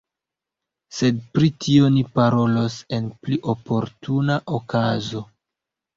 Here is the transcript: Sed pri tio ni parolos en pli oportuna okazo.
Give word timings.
Sed 0.99 1.19
pri 1.35 1.49
tio 1.65 1.91
ni 1.97 2.01
parolos 2.19 2.77
en 2.99 3.11
pli 3.27 3.39
oportuna 3.55 4.39
okazo. 4.61 5.27